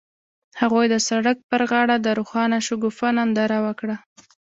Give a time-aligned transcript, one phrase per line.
[0.61, 3.95] هغوی د سړک پر غاړه د روښانه شګوفه ننداره وکړه.